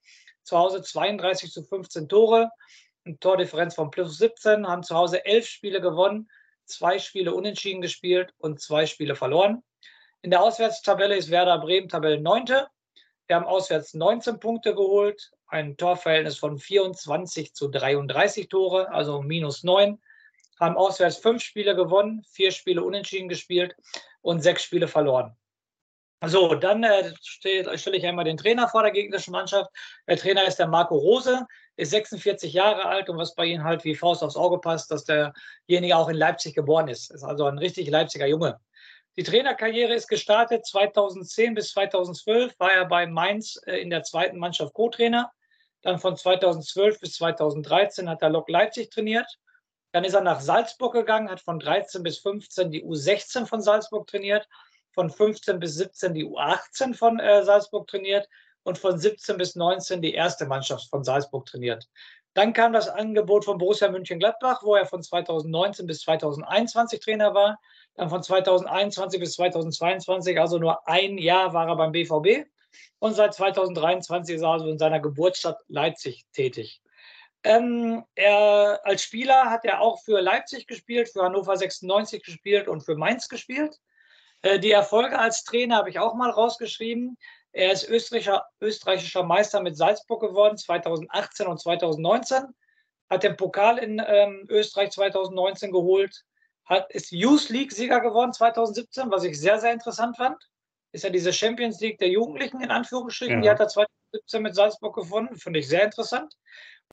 [0.44, 2.50] Zu Hause 32 zu 15 Tore,
[3.06, 6.30] eine Tordifferenz von plus 17, haben zu Hause elf Spiele gewonnen,
[6.66, 9.64] zwei Spiele unentschieden gespielt und zwei Spiele verloren.
[10.22, 12.46] In der Auswärtstabelle ist Werder Bremen Tabelle 9.
[13.28, 19.64] Wir haben auswärts 19 Punkte geholt, ein Torverhältnis von 24 zu 33 Tore, also minus
[19.64, 20.00] 9.
[20.60, 23.76] Haben auswärts fünf Spiele gewonnen, vier Spiele unentschieden gespielt
[24.22, 25.36] und sechs Spiele verloren.
[26.24, 29.72] So, dann äh, stelle ich einmal den Trainer vor der gegnerischen Mannschaft.
[30.08, 31.48] Der Trainer ist der Marco Rose,
[31.82, 35.04] ist 46 Jahre alt und was bei ihm halt wie Faust aufs Auge passt, dass
[35.04, 37.10] derjenige auch in Leipzig geboren ist.
[37.10, 38.60] Ist also ein richtig Leipziger Junge.
[39.18, 44.38] Die Trainerkarriere ist gestartet 2010 bis 2012 war er bei Mainz äh, in der zweiten
[44.38, 45.32] Mannschaft Co-Trainer.
[45.82, 49.40] Dann von 2012 bis 2013 hat er Lok Leipzig trainiert.
[49.92, 54.06] Dann ist er nach Salzburg gegangen, hat von 13 bis 15 die U16 von Salzburg
[54.06, 54.48] trainiert
[54.94, 58.30] von 15 bis 17 die U18 von äh, Salzburg trainiert
[58.64, 61.88] und von 17 bis 19 die erste Mannschaft von Salzburg trainiert.
[62.34, 67.60] Dann kam das Angebot von Borussia München-Gladbach, wo er von 2019 bis 2021 Trainer war.
[67.96, 72.48] Dann von 2021 bis 2022, also nur ein Jahr war er beim BVB.
[73.00, 76.82] Und seit 2023 ist er also in seiner Geburtsstadt Leipzig tätig.
[77.44, 82.82] Ähm, er, als Spieler hat er auch für Leipzig gespielt, für Hannover 96 gespielt und
[82.82, 83.78] für Mainz gespielt.
[84.42, 87.18] Äh, die Erfolge als Trainer habe ich auch mal rausgeschrieben.
[87.54, 92.44] Er ist österreichischer, österreichischer Meister mit Salzburg geworden 2018 und 2019,
[93.10, 96.24] hat den Pokal in ähm, Österreich 2019 geholt,
[96.66, 100.42] hat, ist Youth League-Sieger geworden 2017, was ich sehr, sehr interessant fand.
[100.94, 103.42] Ist ja diese Champions League der Jugendlichen in Anführungsstrichen, ja.
[103.42, 106.34] die hat er 2017 mit Salzburg gewonnen, finde ich sehr interessant.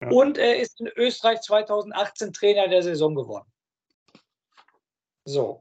[0.01, 0.09] Ja.
[0.09, 3.51] Und er ist in Österreich 2018 Trainer der Saison geworden.
[5.25, 5.61] So,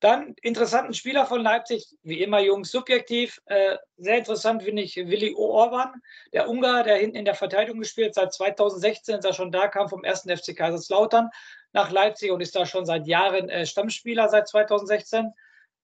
[0.00, 3.40] dann interessanten Spieler von Leipzig, wie immer Jungs, subjektiv.
[3.46, 6.02] Äh, sehr interessant finde ich Willi Orban,
[6.34, 9.88] der Ungar, der hinten in der Verteidigung gespielt seit 2016, ist er schon da, kam
[9.88, 11.30] vom ersten FC Kaiserslautern
[11.72, 15.32] nach Leipzig und ist da schon seit Jahren äh, Stammspieler seit 2016.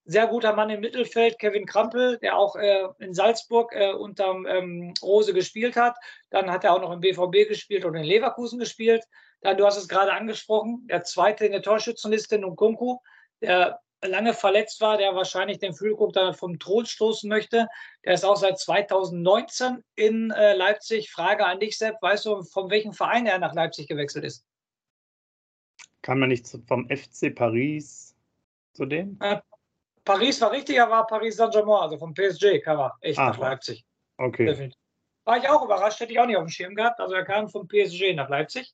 [0.04, 4.92] Sehr guter Mann im Mittelfeld, Kevin Krampel, der auch äh, in Salzburg äh, unterm ähm,
[5.00, 5.96] Rose gespielt hat.
[6.28, 9.04] Dann hat er auch noch im BVB gespielt und in Leverkusen gespielt.
[9.40, 12.98] Dann, du hast es gerade angesprochen, der zweite in der Torschützenliste, Nkunku,
[13.40, 17.68] der lange verletzt war, der wahrscheinlich den Füllkrug dann vom Thron stoßen möchte.
[18.04, 21.10] Der ist auch seit 2019 in äh, Leipzig.
[21.10, 24.44] Frage an dich, Sepp, weißt du, von welchem Verein er nach Leipzig gewechselt ist?
[26.02, 28.16] Kann man nicht vom FC Paris
[28.72, 29.16] zu dem?
[29.20, 29.40] Äh,
[30.04, 33.38] Paris war richtig, er war Paris Saint-Germain, also vom PSG kam er echt ah, nach
[33.38, 33.84] Leipzig.
[34.16, 34.46] Okay.
[34.46, 34.81] Definitiv.
[35.24, 37.00] War ich auch überrascht, hätte ich auch nicht auf dem Schirm gehabt.
[37.00, 38.72] Also er kam vom PSG nach Leipzig.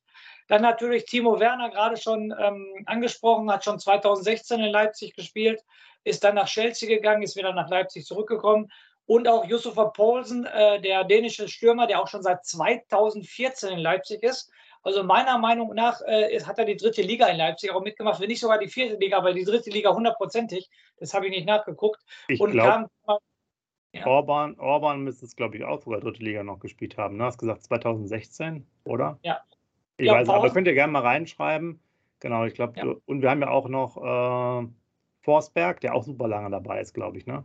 [0.49, 5.63] Dann natürlich Timo Werner, gerade schon ähm, angesprochen, hat schon 2016 in Leipzig gespielt,
[6.05, 8.73] ist dann nach Chelsea gegangen, ist wieder nach Leipzig zurückgekommen.
[9.05, 14.23] Und auch Yusufa Poulsen, äh, der dänische Stürmer, der auch schon seit 2014 in Leipzig
[14.23, 14.51] ist.
[14.83, 18.29] Also meiner Meinung nach äh, hat er die dritte Liga in Leipzig auch mitgemacht, wenn
[18.29, 20.71] nicht sogar die vierte Liga, aber die dritte Liga hundertprozentig.
[20.99, 22.01] Das habe ich nicht nachgeguckt.
[22.29, 22.89] Ich glaube,
[23.93, 24.07] ja.
[24.07, 27.15] Orban, Orban müsste es, glaube ich, auch sogar dritte Liga noch gespielt haben.
[27.15, 27.25] Du ne?
[27.25, 29.19] hast gesagt 2016, oder?
[29.23, 29.41] Ja.
[29.97, 31.81] Ich ja, weiß, aber könnt ihr gerne mal reinschreiben.
[32.21, 32.95] Genau, ich glaube, ja.
[33.07, 34.69] und wir haben ja auch noch äh,
[35.23, 37.45] Forsberg, der auch super lange dabei ist, glaube ich, ne?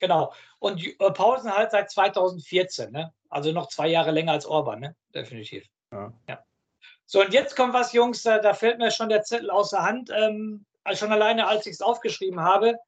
[0.00, 0.32] Genau.
[0.58, 3.12] Und äh, Pausen halt seit 2014, ne?
[3.28, 4.96] Also noch zwei Jahre länger als Orban, ne?
[5.14, 5.66] Definitiv.
[5.92, 6.12] Ja.
[6.28, 6.44] ja.
[7.06, 9.82] So, und jetzt kommt was, Jungs, da, da fällt mir schon der Zettel aus der
[9.82, 10.10] Hand.
[10.10, 12.78] Ähm, also schon alleine, als ich es aufgeschrieben habe.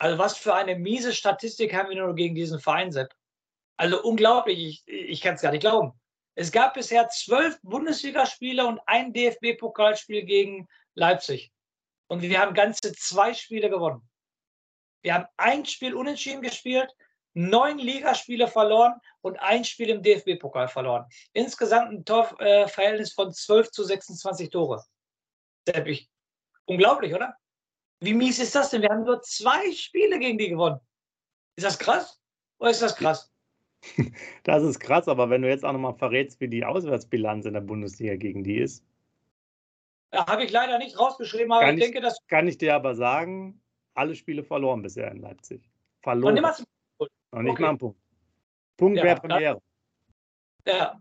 [0.00, 3.12] Also, was für eine miese Statistik haben wir nur gegen diesen Verein, Sepp.
[3.76, 5.92] Also unglaublich, ich, ich kann es gar nicht glauben.
[6.34, 11.52] Es gab bisher zwölf Bundesligaspiele und ein DFB-Pokalspiel gegen Leipzig.
[12.08, 14.08] Und wir haben ganze zwei Spiele gewonnen.
[15.02, 16.90] Wir haben ein Spiel unentschieden gespielt,
[17.34, 21.04] neun Ligaspiele verloren und ein Spiel im DFB-Pokal verloren.
[21.34, 24.82] Insgesamt ein Torverhältnis von 12 zu 26 Tore.
[26.64, 27.36] Unglaublich, oder?
[28.00, 28.82] Wie mies ist das denn?
[28.82, 30.80] Wir haben nur zwei Spiele gegen die gewonnen.
[31.56, 32.20] Ist das krass?
[32.58, 33.30] Oder ist das krass?
[34.44, 37.62] Das ist krass, aber wenn du jetzt auch nochmal verrätst, wie die Auswärtsbilanz in der
[37.62, 38.84] Bundesliga gegen die ist.
[40.12, 42.18] Ja, habe ich leider nicht rausgeschrieben, aber kann ich, denke, das.
[42.28, 43.60] Kann ich dir aber sagen,
[43.94, 45.70] alle Spiele verloren bisher in Leipzig.
[46.02, 46.36] Verloren.
[46.36, 46.42] Und
[47.32, 47.62] Noch nicht okay.
[47.62, 48.00] mal einen Punkt.
[48.76, 49.62] Punkt ja, wäre Premiere.
[50.66, 51.00] Ja,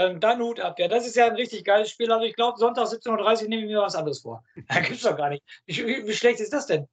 [0.00, 0.78] dann, dann Hut ab.
[0.78, 2.10] Ja, das ist ja ein richtig geiles Spiel.
[2.10, 4.42] Also ich glaube, Sonntag 17.30 Uhr nehme ich mir was anderes vor.
[4.68, 5.44] Da gibt es doch gar nicht.
[5.66, 6.86] Wie, wie, schlecht ist das denn?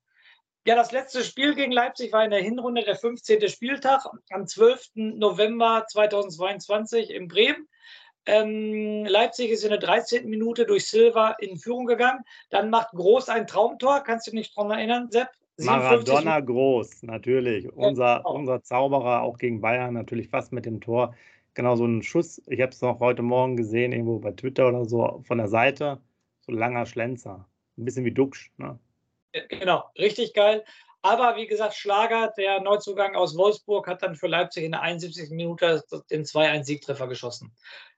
[0.65, 3.47] Ja, das letzte Spiel gegen Leipzig war in der Hinrunde der 15.
[3.47, 4.89] Spieltag am 12.
[4.95, 7.67] November 2022 in Bremen.
[8.25, 10.27] Ähm, Leipzig ist in der 13.
[10.27, 12.19] Minute durch Silva in Führung gegangen.
[12.49, 14.01] Dann macht Groß ein Traumtor.
[14.01, 15.29] Kannst du dich daran erinnern, Sepp?
[15.59, 17.71] Maradona Groß, natürlich.
[17.71, 18.35] Unser, genau.
[18.35, 21.15] unser Zauberer auch gegen Bayern, natürlich fast mit dem Tor.
[21.57, 22.39] Genau so ein Schuss.
[22.45, 25.99] Ich habe es noch heute Morgen gesehen, irgendwo bei Twitter oder so, von der Seite.
[26.41, 27.49] So ein langer Schlenzer.
[27.79, 28.51] Ein bisschen wie Duxch.
[28.57, 28.77] Ne?
[29.49, 30.63] Genau, richtig geil.
[31.01, 35.31] Aber wie gesagt, Schlager, der Neuzugang aus Wolfsburg, hat dann für Leipzig in der 71.
[35.31, 37.51] Minute den 2-1-Siegtreffer geschossen.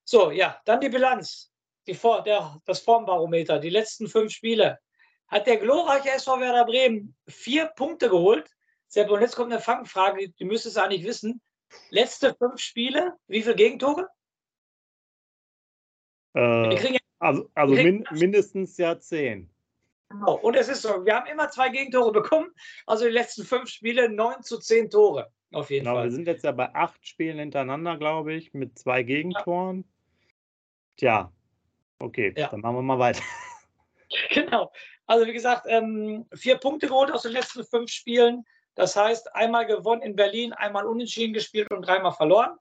[0.06, 1.52] So, ja, dann die Bilanz,
[1.86, 4.80] die Vor der, das Formbarometer, die letzten fünf Spiele.
[5.28, 8.50] Hat der glorreiche SV Werder Bremen vier Punkte geholt.
[8.88, 11.42] Sepp, und jetzt kommt eine Fangfrage, die müsstest du eigentlich wissen.
[11.90, 14.10] Letzte fünf Spiele, wie viele Gegentore?
[16.34, 19.50] Äh, also also min mindestens ja zehn.
[20.10, 20.36] Genau.
[20.40, 22.50] Und es ist so, wir haben immer zwei Gegentore bekommen.
[22.88, 25.32] Also die letzten fünf Spiele neun zu zehn Tore.
[25.52, 26.06] Auf jeden genau, Fall.
[26.06, 29.78] Wir sind jetzt ja bei acht Spielen hintereinander, glaube ich, mit zwei Gegentoren.
[29.80, 29.84] Ja.
[30.98, 31.34] Tja,
[32.00, 32.50] okay, ja.
[32.50, 33.22] dann machen wir mal weiter.
[34.32, 34.72] Genau.
[35.06, 38.44] Also wie gesagt, ähm, vier Punkte geholt aus den letzten fünf Spielen.
[38.80, 42.58] Das heißt, einmal gewonnen in Berlin, einmal unentschieden gespielt und dreimal verloren.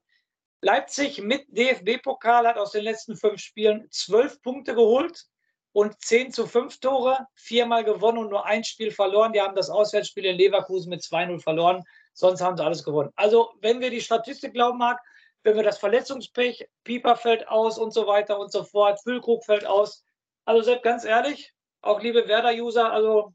[0.59, 5.23] Leipzig mit DFB-Pokal hat aus den letzten fünf Spielen zwölf Punkte geholt
[5.71, 9.31] und 10 zu 5 Tore, viermal gewonnen und nur ein Spiel verloren.
[9.31, 13.13] Die haben das Auswärtsspiel in Leverkusen mit 2-0 verloren, sonst haben sie alles gewonnen.
[13.15, 14.99] Also, wenn wir die Statistik glauben mag,
[15.43, 19.65] wenn wir das Verletzungspech, Pieper fällt aus und so weiter und so fort, Füllkrug fällt
[19.65, 20.03] aus.
[20.43, 23.33] Also Sepp, ganz ehrlich, auch liebe Werder-User, also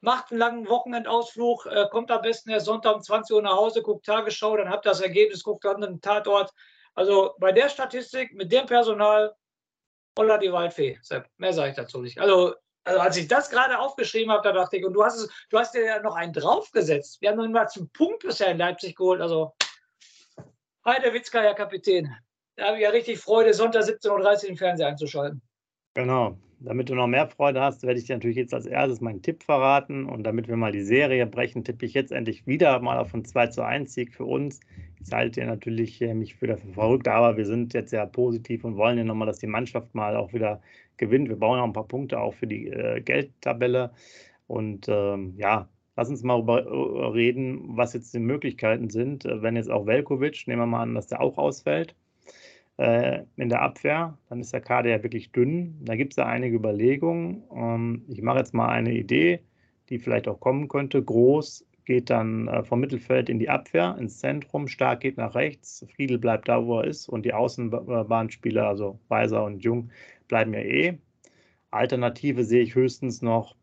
[0.00, 3.82] macht einen langen Wochenendausflug, äh, kommt am besten erst Sonntag um 20 Uhr nach Hause,
[3.82, 6.52] guckt Tagesschau, dann habt ihr das Ergebnis, guckt dann den Tatort.
[6.94, 9.34] Also bei der Statistik, mit dem Personal,
[10.18, 11.28] Holla die Waldfee, Sepp.
[11.36, 12.20] Mehr sage ich dazu nicht.
[12.20, 15.30] Also, also als ich das gerade aufgeschrieben habe, da dachte ich, und du hast es,
[15.50, 17.20] du hast dir ja noch einen draufgesetzt.
[17.20, 19.20] Wir haben noch mal zum Punkt bisher in Leipzig geholt.
[19.20, 19.54] Also
[20.84, 22.12] Heidewitzka, Herr Kapitän.
[22.56, 25.47] Da habe ich ja richtig Freude, Sonntag 17.30 Uhr den Fernseher einzuschalten.
[25.98, 26.38] Genau.
[26.60, 29.42] Damit du noch mehr Freude hast, werde ich dir natürlich jetzt als erstes meinen Tipp
[29.42, 30.06] verraten.
[30.06, 33.24] Und damit wir mal die Serie brechen, tippe ich jetzt endlich wieder mal auf einen
[33.24, 34.60] 2 zu 1 Sieg für uns.
[35.04, 38.96] Ich halte natürlich mich wieder für verrückt, aber wir sind jetzt sehr positiv und wollen
[38.96, 40.60] ja nochmal, dass die Mannschaft mal auch wieder
[40.98, 41.28] gewinnt.
[41.28, 43.90] Wir bauen auch ein paar Punkte auch für die äh, Geldtabelle.
[44.46, 49.24] Und ähm, ja, lass uns mal über, äh, reden, was jetzt die Möglichkeiten sind.
[49.24, 51.96] Wenn jetzt auch Velkovic, nehmen wir mal an, dass der auch ausfällt
[52.78, 55.76] äh, in der Abwehr, dann ist der Kader ja wirklich dünn.
[55.84, 57.42] Da gibt es ja einige Überlegungen.
[57.54, 59.40] Ähm, ich mache jetzt mal eine Idee,
[59.88, 61.02] die vielleicht auch kommen könnte.
[61.02, 65.86] Groß geht dann äh, vom Mittelfeld in die Abwehr, ins Zentrum, Stark geht nach rechts,
[65.96, 69.90] Friedel bleibt da, wo er ist und die Außenbahnspieler, also Weiser und Jung,
[70.28, 70.98] bleiben ja eh.
[71.70, 73.56] Alternative sehe ich höchstens noch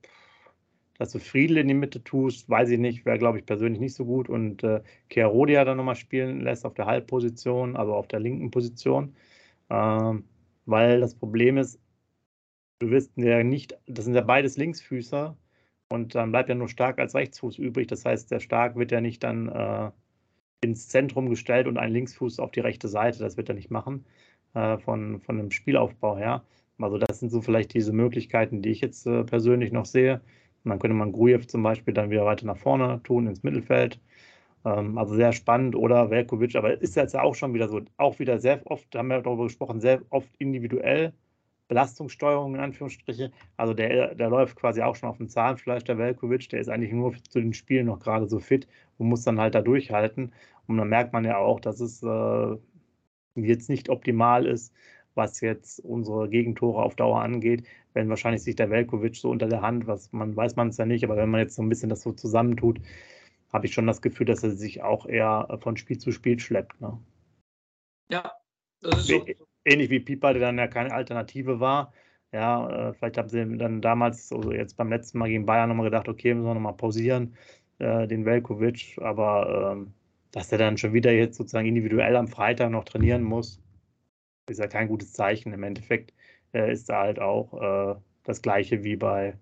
[0.97, 3.95] dass du Friedel in die Mitte tust, weiß ich nicht, wäre, glaube ich, persönlich nicht
[3.95, 4.29] so gut.
[4.29, 9.15] Und äh, Kerodia dann nochmal spielen lässt auf der Halbposition, also auf der linken Position.
[9.69, 10.25] Ähm,
[10.65, 11.79] weil das Problem ist,
[12.79, 15.37] du wirst ja nicht, das sind ja beides Linksfüßer
[15.89, 17.87] und dann bleibt ja nur Stark als Rechtsfuß übrig.
[17.87, 19.91] Das heißt, der Stark wird ja nicht dann äh,
[20.61, 23.19] ins Zentrum gestellt und ein Linksfuß auf die rechte Seite.
[23.19, 24.05] Das wird er nicht machen.
[24.55, 26.43] äh, von, von dem Spielaufbau her.
[26.79, 30.21] Also das sind so vielleicht diese Möglichkeiten, die ich jetzt äh, persönlich noch sehe.
[30.65, 33.99] Und dann könnte man Grujew zum Beispiel dann wieder weiter nach vorne tun, ins Mittelfeld.
[34.65, 35.75] Ähm, also sehr spannend.
[35.75, 39.21] Oder Velkovic, aber ist jetzt auch schon wieder so, auch wieder sehr oft, haben wir
[39.21, 41.13] darüber gesprochen, sehr oft individuell.
[41.67, 43.31] Belastungssteuerung in Anführungsstriche.
[43.57, 46.49] Also der, der läuft quasi auch schon auf dem Zahnfleisch, der Velkovic.
[46.49, 49.55] Der ist eigentlich nur zu den Spielen noch gerade so fit und muss dann halt
[49.55, 50.33] da durchhalten.
[50.67, 52.57] Und dann merkt man ja auch, dass es äh,
[53.35, 54.73] jetzt nicht optimal ist,
[55.15, 57.65] was jetzt unsere Gegentore auf Dauer angeht.
[57.93, 60.85] Wenn wahrscheinlich sich der Velkovic so unter der Hand, was man weiß man es ja
[60.85, 62.79] nicht, aber wenn man jetzt so ein bisschen das so zusammentut,
[63.53, 66.79] habe ich schon das Gefühl, dass er sich auch eher von Spiel zu Spiel schleppt.
[66.81, 66.99] Ne?
[68.11, 68.33] Ja,
[68.81, 69.25] das ist so.
[69.67, 71.91] Ähnlich wie Pieper, der dann ja keine Alternative war.
[72.31, 75.85] Ja, äh, vielleicht haben sie dann damals, also jetzt beim letzten Mal gegen Bayern nochmal
[75.85, 77.35] gedacht, okay, müssen wir nochmal pausieren,
[77.79, 79.93] äh, den Velkovic, aber ähm,
[80.31, 83.61] dass er dann schon wieder jetzt sozusagen individuell am Freitag noch trainieren muss,
[84.47, 85.53] ist ja kein gutes Zeichen.
[85.53, 86.13] Im Endeffekt
[86.53, 89.37] äh, ist da halt auch äh, das gleiche wie bei,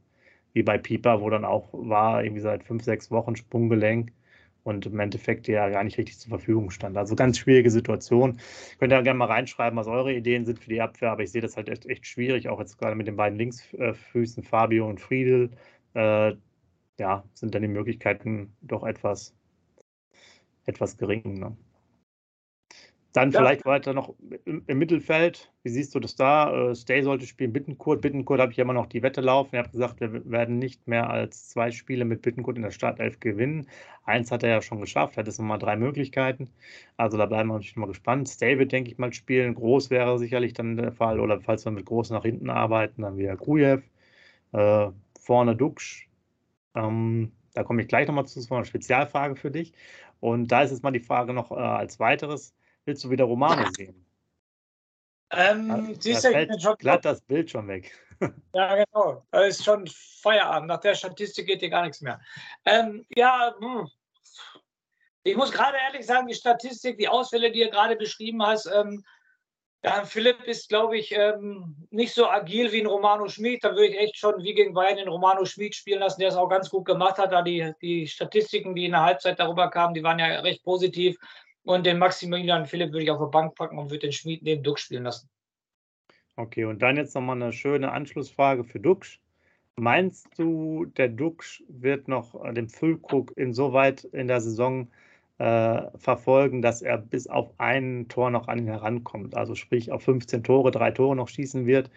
[0.54, 4.12] wie bei Pieper, wo dann auch war, irgendwie seit fünf, sechs Wochen Sprunggelenk
[4.64, 6.98] und im Endeffekt ja gar nicht richtig zur Verfügung stand.
[6.98, 8.40] Also ganz schwierige Situation.
[8.80, 11.42] Könnt ihr gerne mal reinschreiben, was eure Ideen sind für die Abwehr, aber ich sehe
[11.42, 15.52] das halt echt, echt schwierig, auch jetzt gerade mit den beiden Linksfüßen, Fabio und Friedel.
[15.96, 16.34] Äh,
[17.00, 19.36] ja, sind dann die Möglichkeiten doch etwas
[20.66, 21.40] etwas gering.
[21.40, 21.56] Ne?
[23.14, 23.40] Dann ja.
[23.40, 25.52] vielleicht weiter noch im, Mittelfeld.
[25.62, 26.72] Wie siehst du das da?
[26.72, 28.02] Äh, Stay sollte spielen Bittenkurt.
[28.02, 29.56] Bittenkurt habe ich immer noch die Wette laufen.
[29.56, 33.20] Er hat gesagt, wir werden nicht mehr als zwei Spiele mit Bittenkurt in der Startelf
[33.20, 33.68] gewinnen.
[34.04, 36.50] Eins hat er ja schon geschafft, hat es nochmal drei Möglichkeiten.
[36.98, 38.28] Also da bleiben wir natürlich mal gespannt.
[38.30, 39.54] Stay wird, denke ich mal, spielen.
[39.54, 41.20] Groß wäre sicherlich dann der Fall.
[41.20, 43.82] Oder falls wir mit Groß nach hinten arbeiten, dann wieder Krujew.
[44.54, 44.88] Äh,
[45.20, 46.10] vorne Duxch.
[46.74, 48.40] Ähm, da komme ich gleich nochmal zu.
[48.40, 49.74] Das war eine Spezialfrage für dich.
[50.20, 53.70] Und da ist jetzt mal die Frage noch äh, als weiteres: Willst du wieder Romane
[53.76, 54.06] sehen?
[55.32, 57.98] Ähm, da, siehst da fällt schon glatt das Bild schon weg.
[58.54, 59.26] Ja, genau.
[59.32, 59.86] Da ist schon
[60.22, 60.70] Feierabend.
[60.70, 62.22] Nach der Statistik geht hier gar nichts mehr.
[62.64, 63.90] Ähm, ja, hm.
[65.24, 69.04] ich muss gerade ehrlich sagen, die Statistik, die Ausfälle, die ihr gerade beschrieben hast, ähm,
[69.84, 73.66] ja, Philipp ist, glaube ich, ähm, nicht so agil wie ein Romano Schmid.
[73.66, 76.38] Da würde ich echt schon wie gegen Bayern den Romano Schmid spielen lassen, der es
[76.38, 77.34] auch ganz gut gemacht hat.
[77.34, 81.18] Da die, die Statistiken, die in der Halbzeit darüber kamen, die waren ja recht positiv.
[81.64, 84.64] Und den Maximilian Philipp würde ich auf der Bank packen und würde den Schmid neben
[84.64, 85.30] Duck spielen lassen.
[86.36, 89.20] Okay, und dann jetzt nochmal eine schöne Anschlussfrage für Dux.
[89.76, 94.88] Meinst du, der Dux wird noch den Füllkrug insoweit in der Saison
[95.38, 99.36] äh, verfolgen, dass er bis auf ein Tor noch an ihn herankommt.
[99.36, 101.90] Also sprich auf 15 Tore, drei Tore noch schießen wird.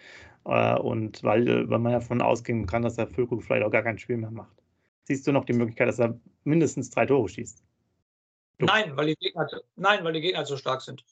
[0.45, 3.99] Äh, und weil, weil man davon ausgehen kann, dass der Füllkrug vielleicht auch gar kein
[3.99, 4.55] Spiel mehr macht.
[5.03, 7.63] Siehst du noch die Möglichkeit, dass er mindestens drei Tore schießt?
[8.59, 11.03] Nein, weil die Gegner, nein, weil die Gegner so stark sind.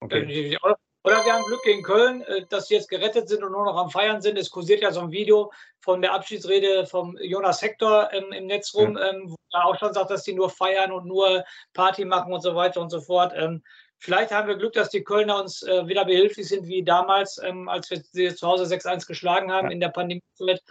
[0.00, 0.54] Okay.
[0.54, 0.58] Äh,
[1.04, 3.76] oder wir haben Glück gegen Köln, äh, dass sie jetzt gerettet sind und nur noch
[3.76, 4.38] am Feiern sind.
[4.38, 8.72] Es kursiert ja so ein Video von der Abschiedsrede vom Jonas Hector ähm, im Netz
[8.74, 9.10] rum, ja.
[9.10, 12.40] ähm, wo er auch schon sagt, dass die nur feiern und nur Party machen und
[12.40, 13.32] so weiter und so fort.
[13.34, 13.64] Ähm,
[13.98, 17.68] vielleicht haben wir Glück, dass die Kölner uns äh, wieder behilflich sind wie damals, ähm,
[17.68, 19.72] als wir sie zu Hause 6-1 geschlagen haben ja.
[19.72, 20.62] in der Pandemiezeit.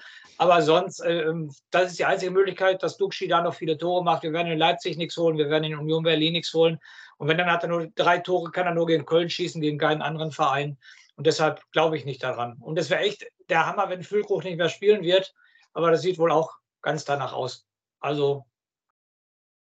[0.42, 4.04] Aber sonst, äh, ähm, das ist die einzige Möglichkeit, dass Duxi da noch viele Tore
[4.04, 4.24] macht.
[4.24, 6.80] Wir werden in Leipzig nichts holen, wir werden in Union Berlin nichts holen.
[7.20, 9.78] Und wenn dann hat er nur drei Tore, kann er nur gegen Köln schießen, gegen
[9.78, 10.80] keinen anderen Verein.
[11.16, 12.58] Und deshalb glaube ich nicht daran.
[12.60, 15.32] Und es wäre echt der Hammer, wenn Füllkrug nicht mehr spielen wird.
[15.74, 17.68] Aber das sieht wohl auch ganz danach aus.
[18.00, 18.48] Also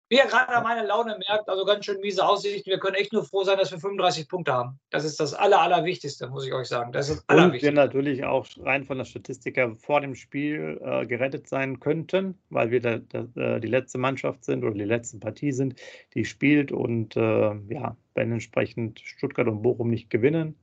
[0.10, 2.70] wie ihr gerade meine Laune merkt, also ganz schön miese Aussichten.
[2.70, 4.80] Wir können echt nur froh sein, dass wir 35 Punkte haben.
[4.89, 6.92] Das ist das Aller, Allerwichtigste, muss ich euch sagen.
[6.92, 10.80] Das ist das Und wir natürlich auch rein von der Statistik her vor dem Spiel
[10.84, 14.84] äh, gerettet sein könnten, weil wir da, da, äh, die letzte Mannschaft sind oder die
[14.84, 15.80] letzte Partie sind,
[16.13, 16.72] die spielt.
[16.72, 20.56] Und äh, ja, wenn entsprechend Stuttgart und Bochum nicht gewinnen,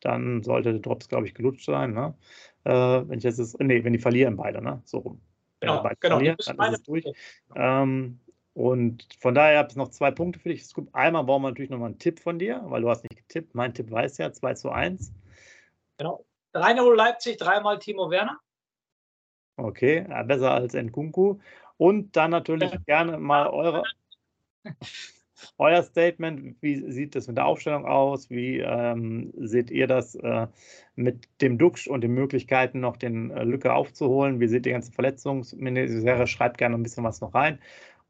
[0.00, 1.92] dann sollte der Drops, glaube ich, gelutscht sein.
[1.92, 2.14] Ne?
[2.64, 4.80] Äh, wenn ich jetzt ist, nee, wenn die verlieren beide, ne?
[4.84, 5.20] So rum.
[5.60, 6.16] Genau, genau.
[6.16, 7.04] Verlieren, dann ist es durch.
[7.56, 8.20] Ähm,
[8.58, 10.64] und von daher habe ich noch zwei Punkte für dich.
[10.92, 13.54] Einmal brauchen wir natürlich nochmal einen Tipp von dir, weil du hast nicht getippt.
[13.54, 15.12] Mein Tipp weiß ja 2 zu 1.
[15.96, 16.24] Genau.
[16.54, 18.36] 3-0 Leipzig, dreimal Timo Werner.
[19.58, 21.38] Okay, ja, besser als Nkunku.
[21.76, 22.78] Und dann natürlich ja.
[22.84, 23.84] gerne mal eure,
[25.58, 26.60] euer Statement.
[26.60, 28.28] Wie sieht das mit der Aufstellung aus?
[28.28, 30.48] Wie ähm, seht ihr das äh,
[30.96, 34.40] mit dem Duxch und den Möglichkeiten, noch den äh, Lücke aufzuholen?
[34.40, 36.26] Wie seht ihr die ganze Verletzungsministerie?
[36.26, 37.60] Schreibt gerne ein bisschen was noch rein.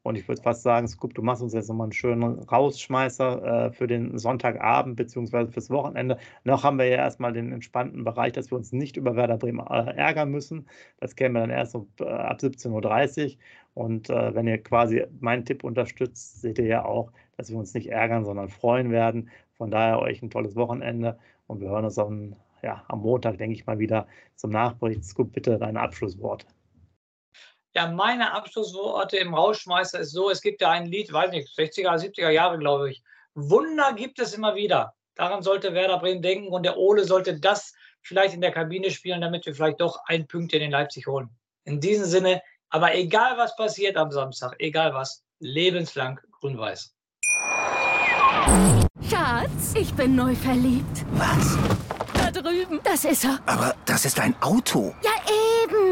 [0.03, 3.73] Und ich würde fast sagen, Scoop, du machst uns jetzt nochmal einen schönen Rausschmeißer äh,
[3.73, 6.19] für den Sonntagabend beziehungsweise fürs Wochenende.
[6.45, 9.67] Noch haben wir ja erstmal den entspannten Bereich, dass wir uns nicht über Werder Bremen
[9.67, 10.67] äh, ärgern müssen.
[11.01, 13.39] Das käme dann erst um, äh, ab 17.30 Uhr.
[13.75, 17.75] Und äh, wenn ihr quasi meinen Tipp unterstützt, seht ihr ja auch, dass wir uns
[17.75, 19.31] nicht ärgern, sondern freuen werden.
[19.57, 23.55] Von daher euch ein tolles Wochenende und wir hören uns am, ja, am Montag, denke
[23.55, 24.07] ich mal, wieder
[24.37, 25.05] zum Nachbericht.
[25.05, 26.47] Scoop, bitte deine Abschlussworte.
[27.79, 31.97] Ja, meine Abschlussworte im Rauschmeister ist so, es gibt ja ein Lied, weiß nicht, 60er,
[31.97, 33.05] 70er Jahre, glaube ich.
[33.35, 34.95] Wunder gibt es immer wieder.
[35.15, 39.21] Daran sollte Werder Bremen denken und der Ole sollte das vielleicht in der Kabine spielen,
[39.21, 41.31] damit wir vielleicht doch ein Pünktchen in Leipzig holen.
[41.67, 46.93] In diesem Sinne, aber egal was passiert am Samstag, egal was, lebenslang grün-weiß.
[49.09, 51.05] Schatz, ich bin neu verliebt.
[51.13, 51.57] Was?
[52.13, 52.81] Da drüben.
[52.83, 53.39] Das ist er.
[53.47, 54.97] Aber das ist ein Auto.
[55.05, 55.13] Ja,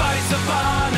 [0.00, 0.97] Everybody's a